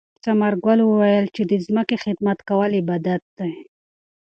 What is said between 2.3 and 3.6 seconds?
کول عبادت دی.